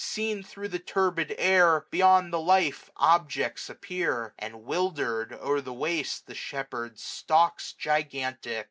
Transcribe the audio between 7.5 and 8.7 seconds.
gigantic.